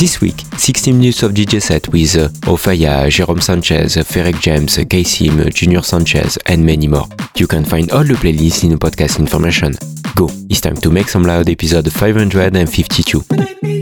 [0.00, 5.52] This week, 16 minutes of DJ set with uh, Ofaya, Jérôme Sanchez, Ferek James, Kaysim,
[5.52, 7.04] Junior Sanchez, and many more.
[7.36, 9.74] You can find all the playlists in the podcast information.
[10.16, 13.79] Go, it's time to Make Some Loud episode 552.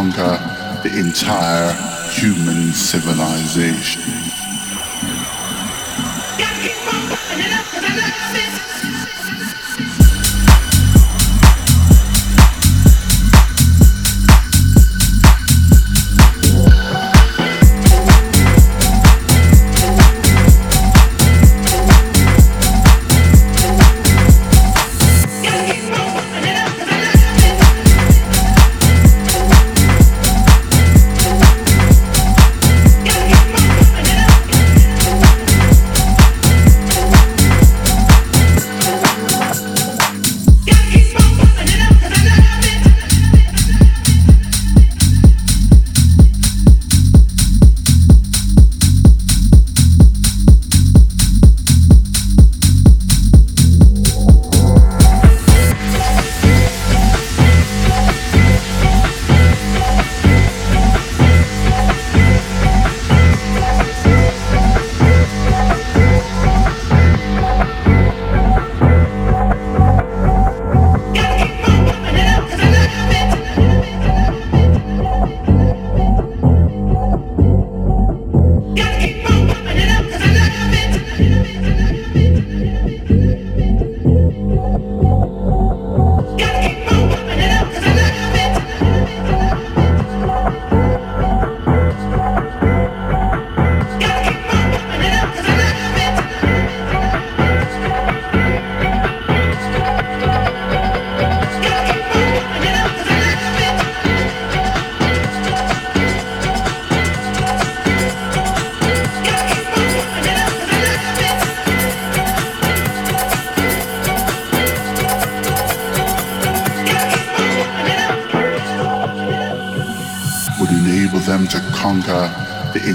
[0.00, 0.38] conquer
[0.82, 1.72] the entire
[2.08, 4.09] human civilization.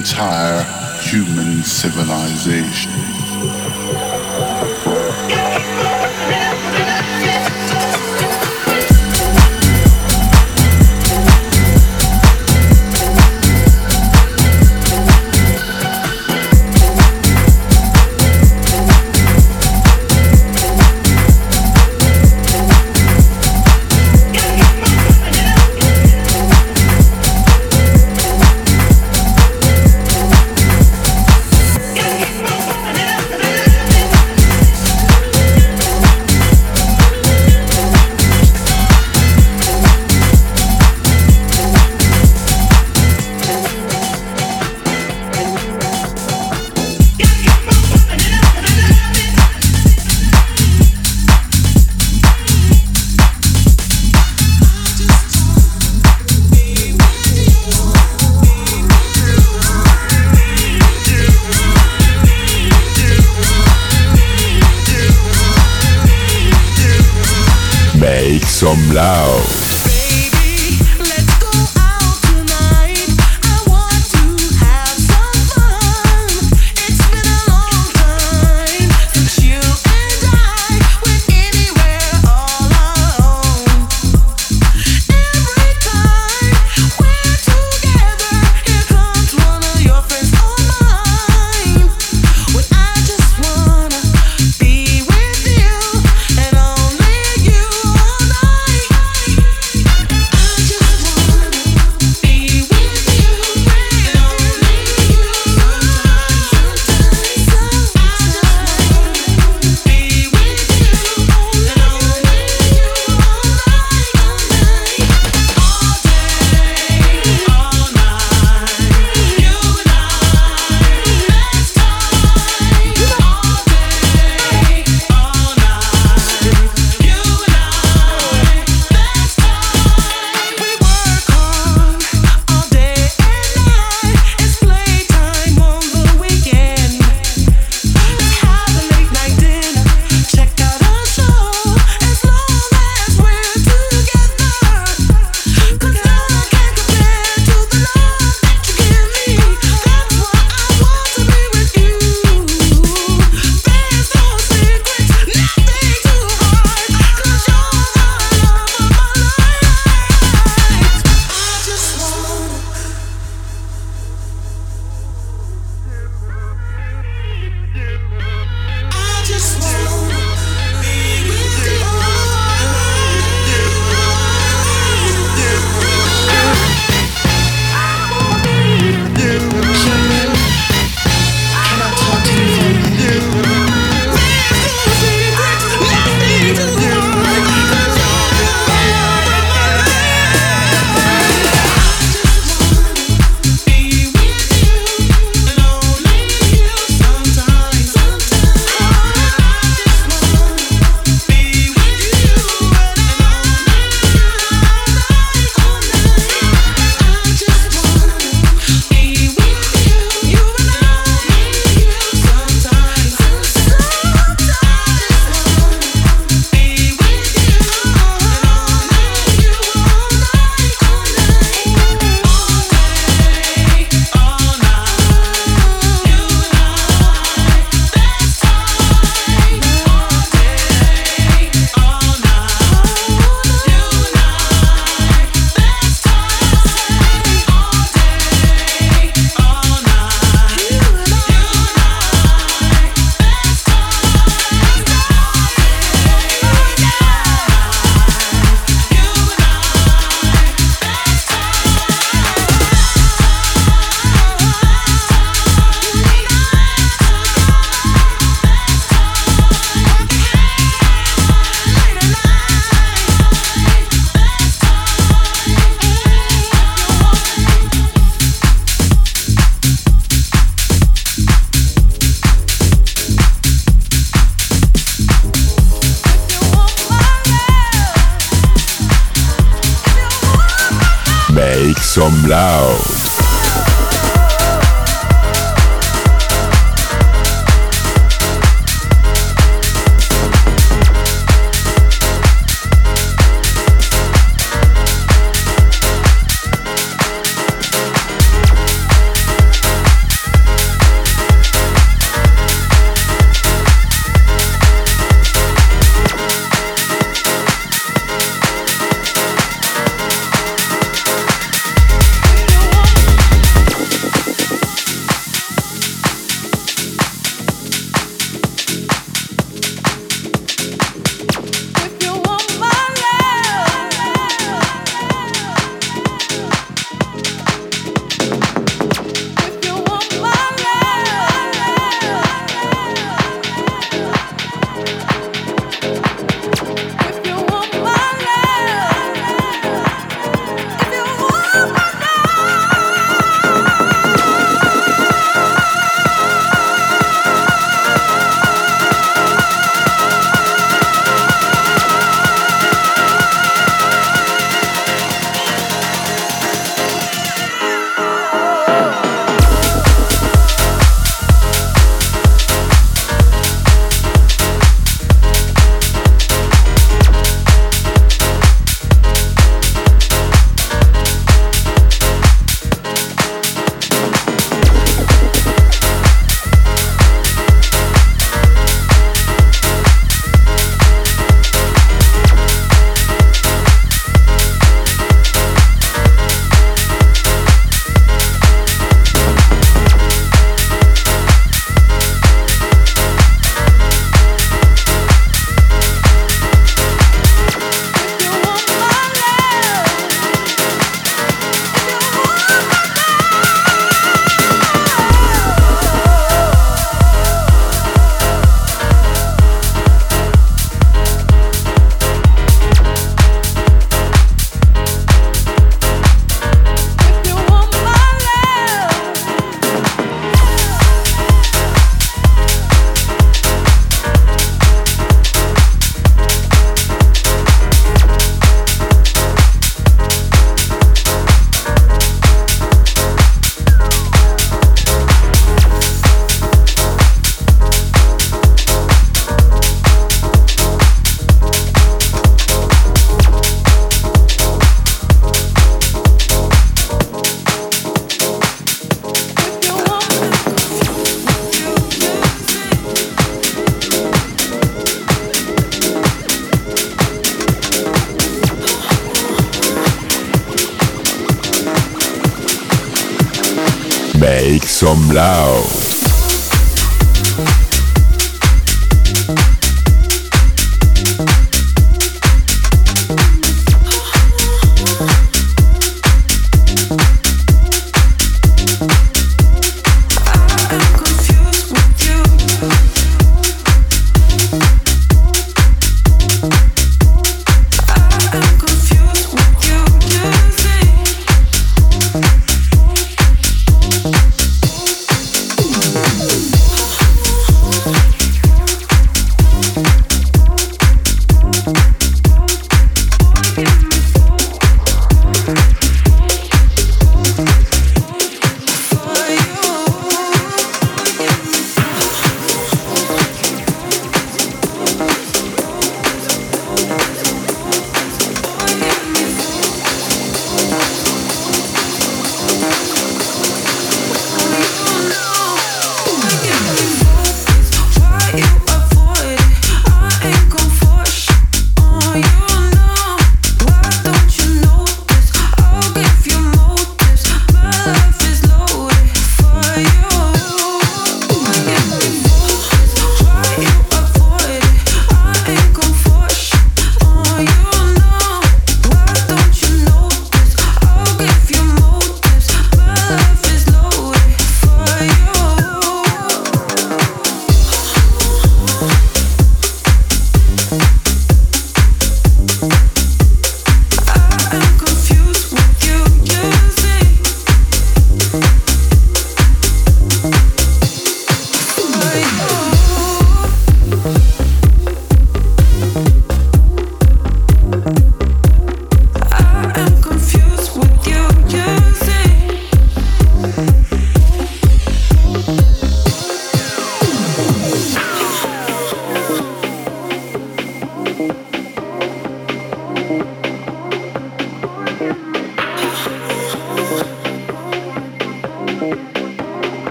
[0.00, 0.62] Entire
[1.02, 3.19] human civilization.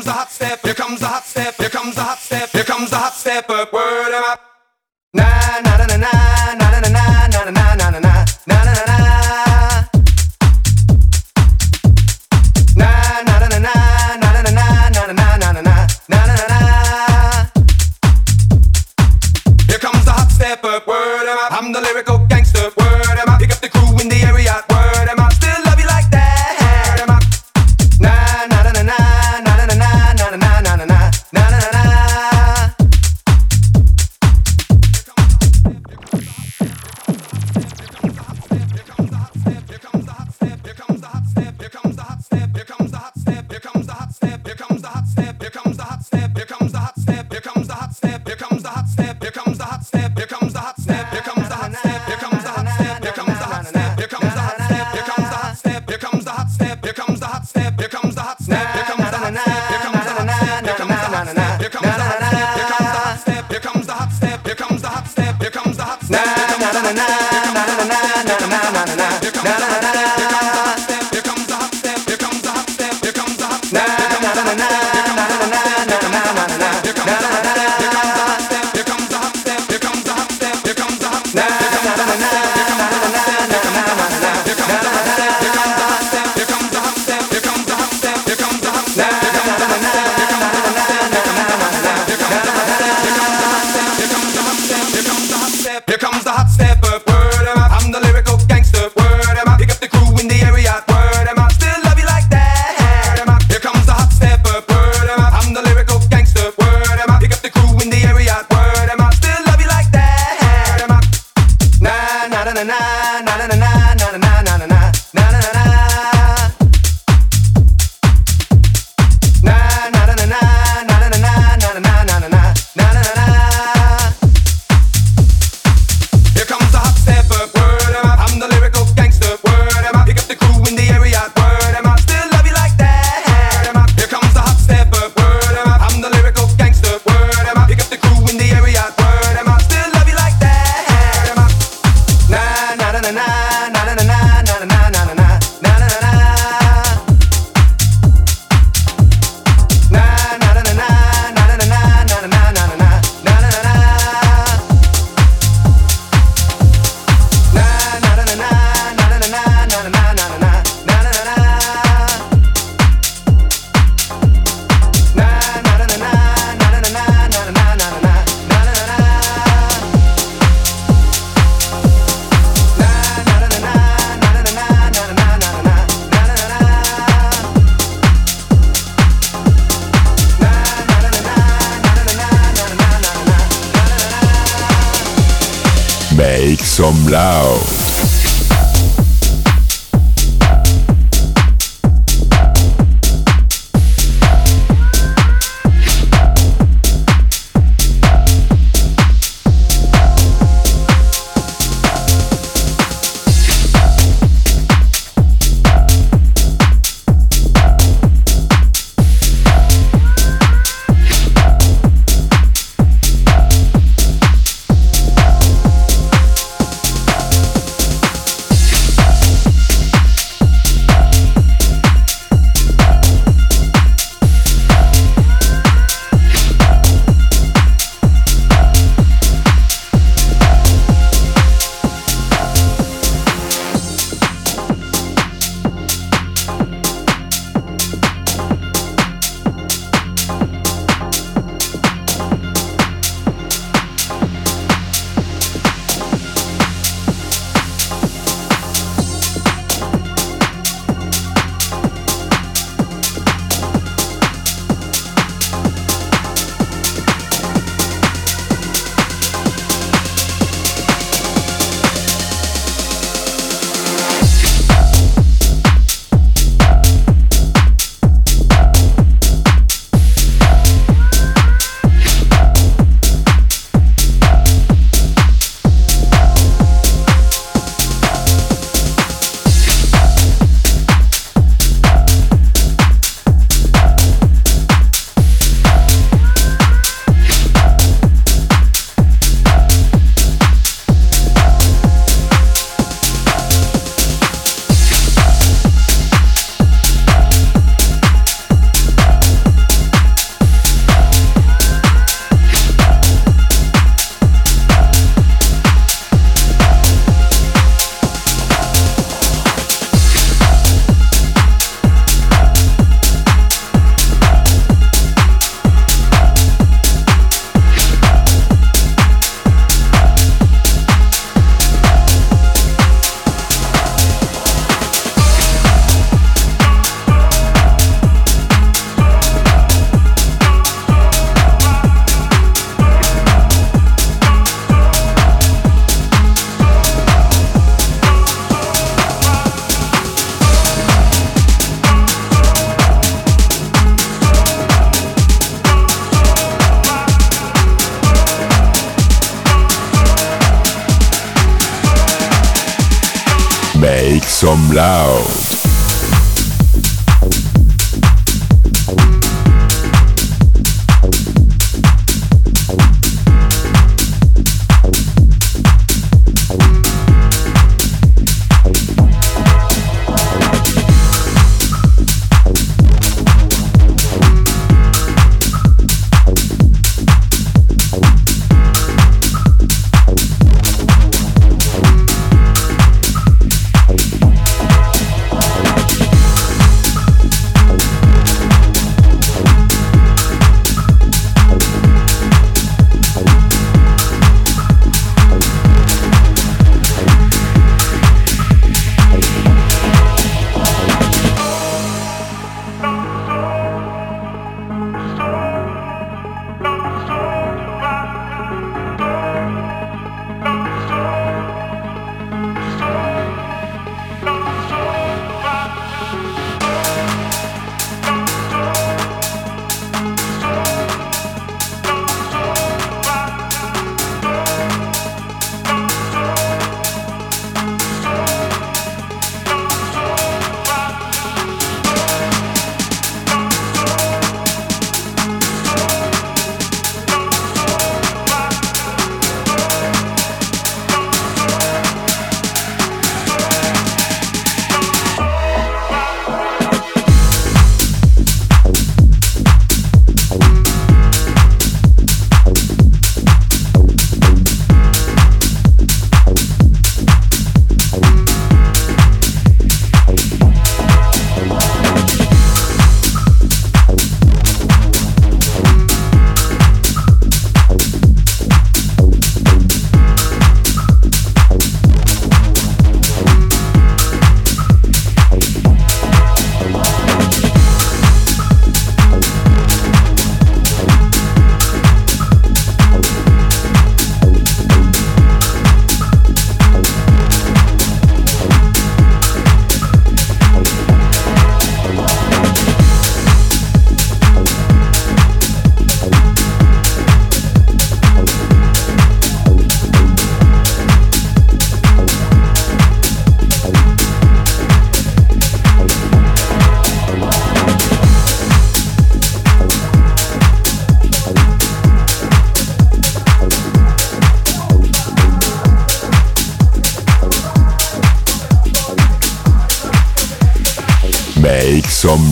[0.00, 1.19] comes the hot step, here comes the hot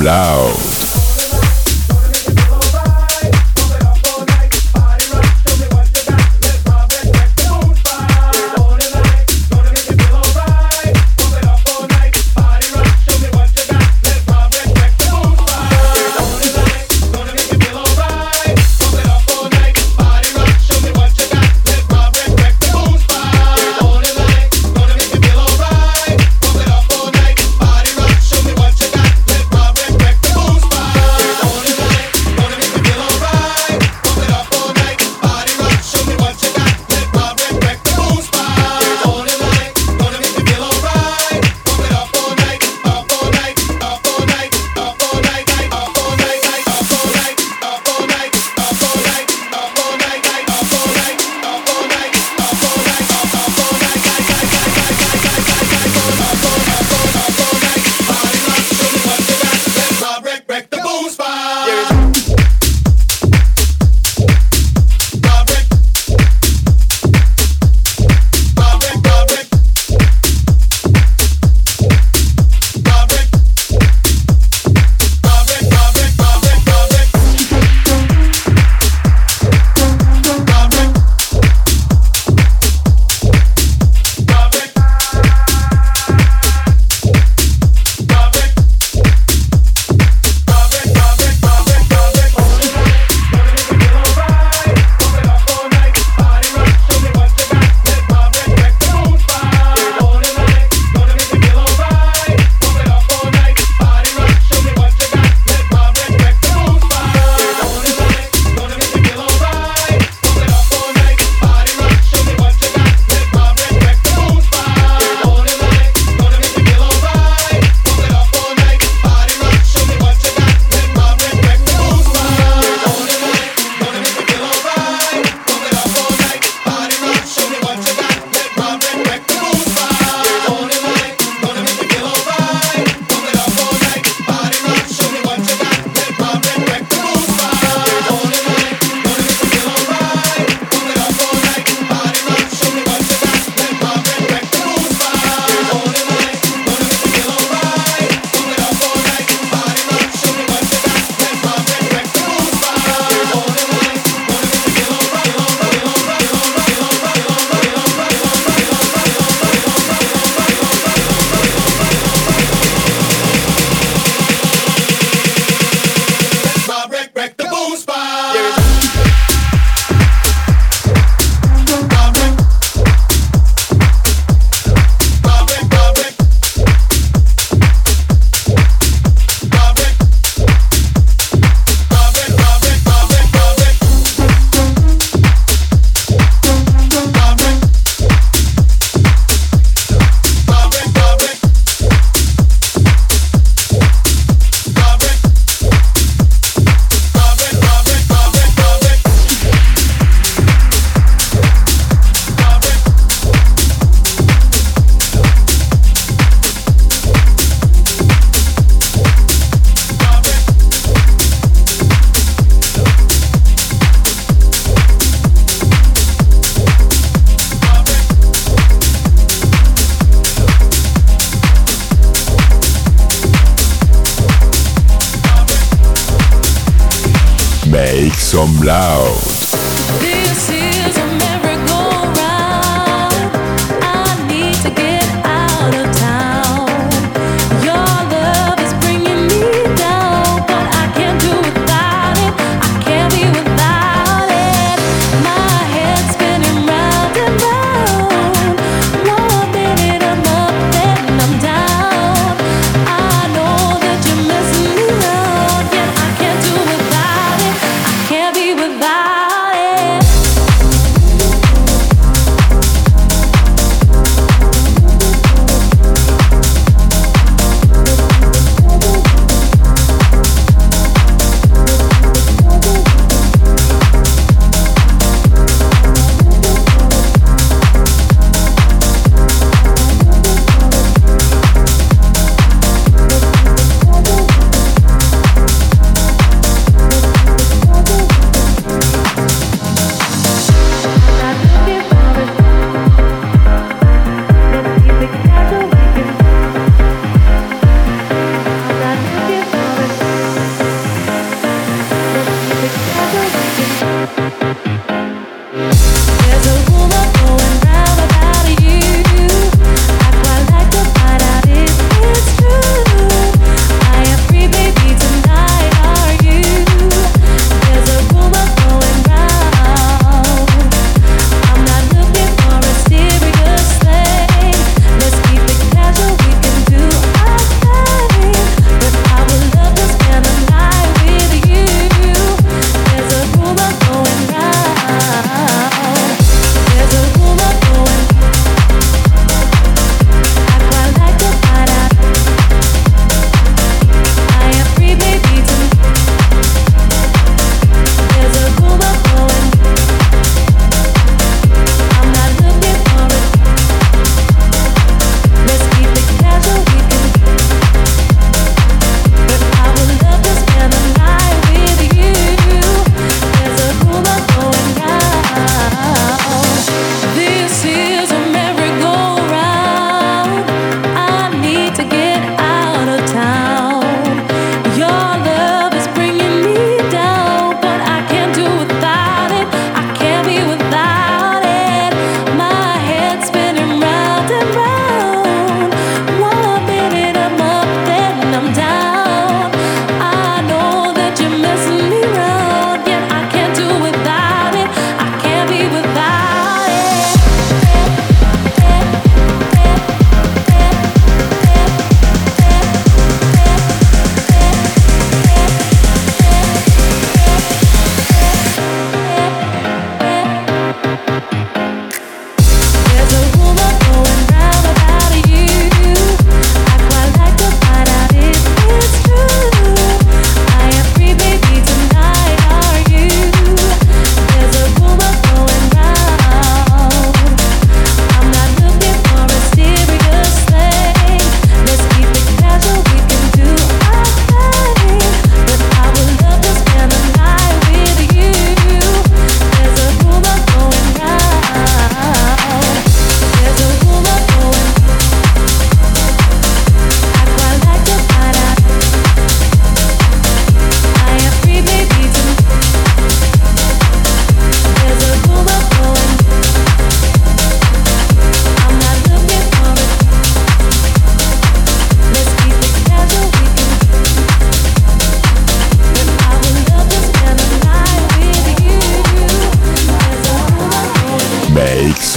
[0.02, 0.67] loud.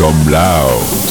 [0.01, 1.10] some loud.